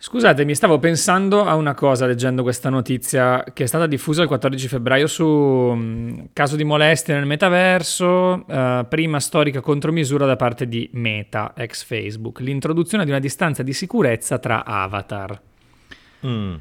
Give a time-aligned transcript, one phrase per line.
[0.00, 4.28] Scusate, mi stavo pensando a una cosa leggendo questa notizia che è stata diffusa il
[4.28, 10.68] 14 febbraio su um, caso di molestia nel metaverso, uh, prima storica contromisura da parte
[10.68, 15.40] di Meta, ex Facebook, l'introduzione di una distanza di sicurezza tra avatar.
[16.24, 16.54] Mm.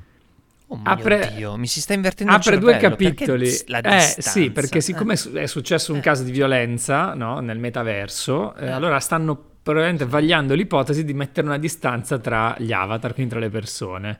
[0.70, 3.48] Oh Apre- Dio, mi si sta invertendo Apre il due cervello, capitoli.
[3.48, 5.42] eh sì, perché siccome Eh.
[5.44, 11.03] è successo un caso di violenza no, nel metaverso, eh, allora stanno probabilmente vagliando l'ipotesi
[11.03, 14.17] di mettere una distanza tra gli avatar, quindi tra le persone.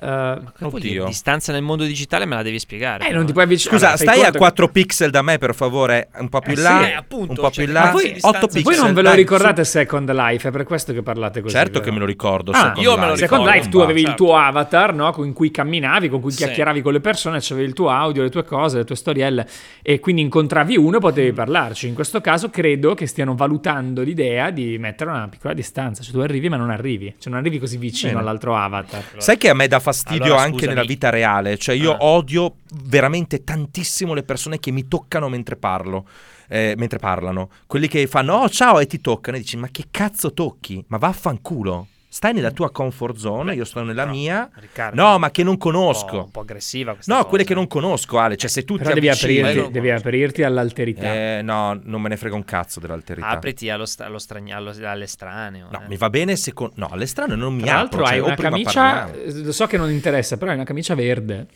[0.00, 0.94] Eh, Che vuol dire?
[1.00, 1.04] Oddio.
[1.06, 3.02] Distanza nel mondo digitale me la devi spiegare.
[3.02, 3.78] eh, però, non ti puoi avvicinare.
[3.78, 6.08] Scusa, allora, stai a conto- 4 pixel da me, per favore.
[6.18, 6.82] Un po' più in Eh là.
[6.84, 7.90] sì, appunto, un po' cioè, più in ma là.
[7.90, 8.62] voi- 8 distanza- pixel.
[8.62, 11.54] Voi non ve lo dai, ricordate Second Life, è per questo che parlate su- così.
[11.56, 11.84] Certo vero?
[11.84, 12.50] che me lo ricordo.
[12.52, 13.16] Ah, Second io me lo Life.
[13.18, 14.24] Second ricordo, Life tu avevi il certo.
[14.24, 15.10] tuo avatar no?
[15.12, 16.38] con cui camminavi, con cui Sì.
[16.38, 19.46] chiacchieravi con le persone, c'avevi il tuo audio, le tue cose, le tue storielle
[19.82, 21.88] e quindi incontravi uno e potevi parlarci.
[21.88, 26.18] In questo caso credo che stiano valutando l'idea di mettere una piccola distanza, cioè tu
[26.20, 28.22] arrivi ma non arrivi, cioè non arrivi così vicino Bene.
[28.22, 29.02] all'altro avatar.
[29.16, 31.56] Sai che a me dà fastidio Allora, anche nella vita reale?
[31.58, 32.04] Cioè, io Ah.
[32.04, 36.06] odio veramente tantissimo le persone che mi toccano mentre parlo.
[36.50, 39.84] eh, mentre parlano, quelli che fanno oh ciao e ti toccano e dici ma che
[39.90, 40.82] cazzo tocchi?
[40.88, 41.86] Ma vaffanculo.
[42.10, 44.48] Stai nella tua comfort zone, io sto nella no, mia.
[44.54, 46.22] Riccardo, No, ma che non un po', conosco.
[46.24, 47.28] un po' aggressiva questa No, cosa.
[47.28, 48.36] quelle che non conosco, Ale.
[48.38, 50.08] Cioè, se tu Però ti devi avvicini- aprirti, non devi conosco.
[50.08, 51.14] aprirti all'alterità.
[51.14, 53.28] Eh, no, non me ne frega un cazzo dell'alterità.
[53.28, 55.68] Apriti allo, sta- allo strani- allo- all'estraneo.
[55.70, 55.86] No, eh.
[55.88, 56.70] mi va bene se con...
[56.76, 59.22] No, all'estraneo non mi Tra l'altro apro, cioè, hai una camicia, parliamo.
[59.40, 61.46] eh, lo so che non interessa, però hai una camicia verde.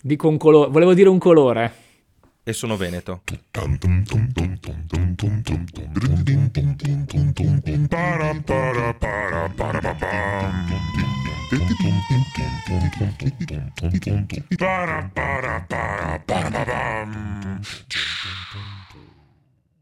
[0.00, 1.72] Dico un colore, volevo dire un colore.
[2.48, 3.20] E sono veneto.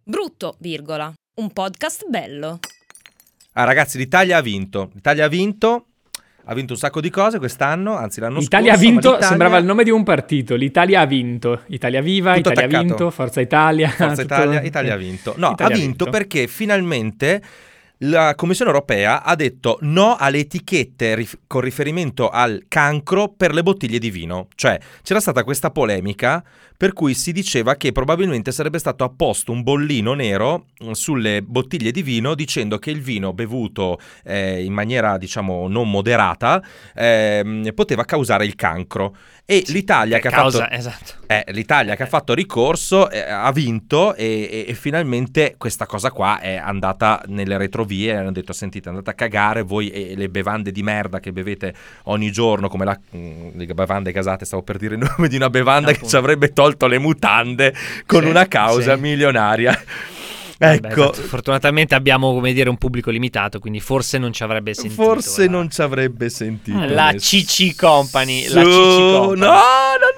[0.03, 1.15] Brutto, virgola.
[1.35, 2.59] Un podcast bello.
[3.53, 4.91] Ah, ragazzi, l'Italia ha vinto.
[4.93, 5.87] L'Italia ha vinto.
[6.49, 8.85] Ha vinto un sacco di cose quest'anno, anzi l'anno L'Italia ha scorso.
[8.87, 10.55] ma vinto, l'Italia- sembrava il nome di un partito.
[10.55, 11.61] L'Italia ha vinto.
[11.67, 13.89] Italia Viva, Tutto Italia ha vinto, Forza Italia.
[13.89, 15.35] Forza tutto- Italia, Italia ha vinto.
[15.39, 17.43] No, Italia ha vinto perché finalmente
[18.01, 23.63] la Commissione europea ha detto no alle etichette rif- con riferimento al cancro per le
[23.63, 24.49] bottiglie di vino.
[24.55, 26.45] Cioè, c'era stata questa polemica
[26.77, 31.91] per cui si diceva che probabilmente sarebbe stato apposto un bollino nero mm, sulle bottiglie
[31.91, 36.63] di vino dicendo che il vino bevuto eh, in maniera, diciamo, non moderata
[36.95, 39.17] ehm, poteva causare il cancro.
[39.49, 40.75] E l'Italia che ha causa, fatto...
[40.75, 41.13] esatto.
[41.29, 46.11] Eh, l'Italia che ha fatto ricorso eh, ha vinto e, e- e finalmente questa cosa
[46.11, 50.73] qua è andata nelle retrovie hanno detto sentite andate a cagare voi e le bevande
[50.73, 51.73] di merda che bevete
[52.05, 55.49] ogni giorno come la, mm, le bevande gasate stavo per dire il nome di una
[55.51, 56.11] bevanda che Appunto.
[56.11, 57.73] ci avrebbe tolto le mutande
[58.05, 59.01] con Sì, una causa sì.
[59.01, 59.81] milionaria
[60.59, 61.23] Vabbè, ecco esatto.
[61.29, 65.03] Fortunatamente abbiamo, come dire, un pubblico limitato, quindi forse non ci avrebbe sentito.
[65.03, 67.13] forse la- non ci avrebbe sentito La.
[67.17, 69.41] CC Company, la Su- CC Company.
[69.41, 70.16] no non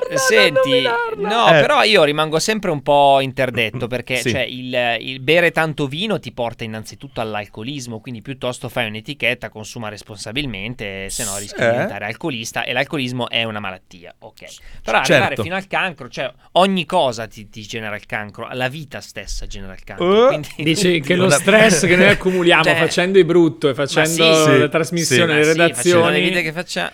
[0.00, 1.28] nominarla Senti, nominarla.
[1.28, 4.30] no, Eh, però io rimango sempre un po' interdetto perché Sì.
[4.30, 9.88] cioè, il, il bere tanto vino ti porta innanzitutto all'alcolismo, quindi piuttosto fai un'etichetta, consuma
[9.88, 11.64] responsabilmente, se no rischi Eh.
[11.66, 14.40] di diventare alcolista e l'alcolismo è una malattia, ok.
[14.82, 15.12] Però Certo.
[15.12, 19.46] arrivare fino al cancro, cioè ogni cosa ti, ti genera il cancro, la vita stessa
[19.46, 20.24] genera il cancro.
[20.24, 20.26] Eh.
[20.28, 24.42] quindi- Dici che lo stress che noi accumuliamo Cioè- facendo i brutto e facendo sì,
[24.52, 26.12] sì, la trasmissione, le sì, facendo redazioni.
[26.12, 26.92] le vite che faccia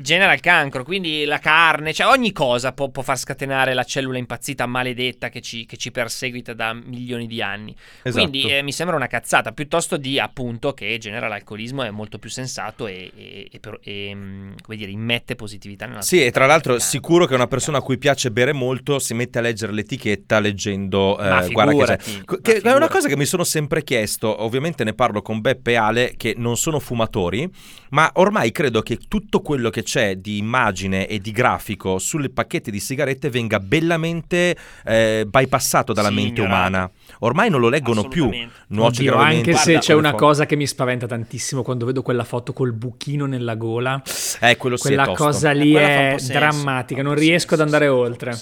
[0.00, 4.18] genera il cancro, quindi la carne, cioè ogni cosa può, può far scatenare la cellula
[4.18, 7.74] impazzita maledetta che ci, che ci perseguita da milioni di anni.
[8.02, 8.28] esatto.
[8.28, 12.30] Quindi eh, mi sembra una cazzata, piuttosto di appunto che genera l'alcolismo è molto più
[12.30, 16.78] sensato e, e- e e, mm, come dire, immette positività nella Sì, e tra l'altro
[16.78, 21.18] sicuro che una persona a cui piace bere molto si mette a leggere l'etichetta leggendo
[21.20, 25.22] eh, guarda che Che è una cosa che mi sono sempre chiesto, ovviamente ne parlo
[25.22, 27.48] con Beppe e Ale che non sono fumatori,
[27.90, 32.70] ma ormai credo che tutto quello che c'è di immagine e di grafico sulle pacchette
[32.70, 36.54] di sigarette venga bellamente eh, bypassato dalla Sì, ente ignorato.
[36.68, 36.90] umana.
[37.20, 38.30] Ormai non lo leggono più.
[38.68, 42.02] Nuoce Oddio, anche se Guarda, c'è una fo- cosa che mi spaventa tantissimo quando vedo
[42.02, 44.00] quella foto col buchino nella gola.
[44.40, 47.86] Eh, quello sì Quella cosa Eh, lì un è drammatica, non riesco ad senso, andare
[47.88, 48.38] un po' oltre.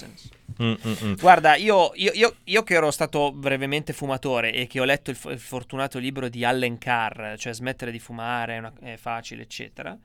[0.61, 1.13] Mm, mm, mm.
[1.19, 5.15] Guarda, io, io- io- io che ero stato brevemente fumatore e che ho letto il,
[5.15, 9.43] f- il fortunato libro di Allen Carr, cioè smettere di fumare è, una- è facile,
[9.43, 9.97] eccetera.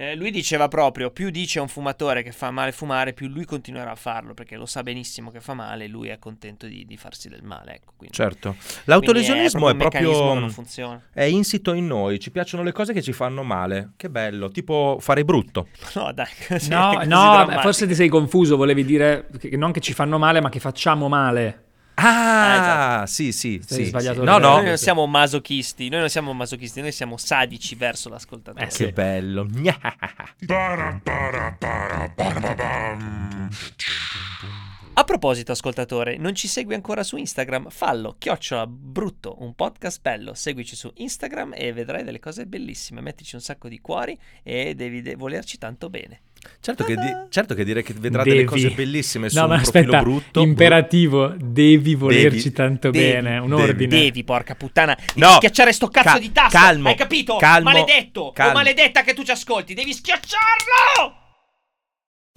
[0.00, 3.44] Eh, lui diceva proprio: più dice a un fumatore che fa male fumare, più lui
[3.44, 6.86] continuerà a farlo perché lo sa benissimo che fa male e lui è contento di,
[6.86, 7.74] di farsi del male.
[7.74, 8.52] Ecco, quindi, Certo.
[8.52, 10.10] quindi L'autolesionismo è proprio...
[10.10, 11.02] che non funziona.
[11.12, 13.90] È insito in noi, ci piacciono le cose che ci fanno male.
[13.96, 15.68] Che bello, tipo fare brutto.
[16.00, 19.80] No, dai, così, No, così no, forse ti sei confuso, volevi dire che non che
[19.80, 21.64] ci fanno male, ma che facciamo male.
[22.02, 24.24] Ah, sì, sì, Stai sì, sbagliato sì.
[24.24, 24.48] No, idee.
[24.48, 24.68] Noi no.
[24.68, 28.66] non siamo masochisti, noi non siamo masochisti, noi siamo sadici verso l'ascoltatore.
[28.66, 28.84] Eh, sì.
[28.86, 29.46] Che bello.
[34.92, 37.70] A proposito, ascoltatore, non ci segui ancora su Instagram?
[37.70, 40.34] Fallo, chiocciola brutto, un podcast bello.
[40.34, 43.00] Seguici su Instagram e vedrai delle cose bellissime.
[43.00, 46.22] Mettici un sacco di cuori e devi de- volerci tanto bene.
[46.60, 48.36] Certo che, di- certo che dire che vedrà Devi.
[48.36, 50.40] delle cose bellissime su No, un ma profilo aspetta, brutto.
[50.42, 53.88] imperativo, devi volerci Devi, tanto devi, bene, un devi, ordine.
[53.88, 56.56] Devi, porca puttana, devi No, schiacciare sto cazzo ca- di tasto.
[56.58, 57.36] calmo, Hai capito?
[57.36, 58.52] calmo, Maledetto calmo.
[58.52, 61.18] o maledetta che tu ci ascolti, devi schiacciarlo!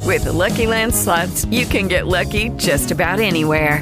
[0.06, 3.82] With the Lucky Land slots, you can get lucky just about anywhere.